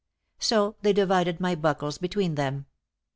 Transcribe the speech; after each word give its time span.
So 0.39 0.77
they 0.81 0.93
divided 0.93 1.39
my 1.39 1.53
buckles 1.53 1.99
between 1.99 2.33
them. 2.33 2.65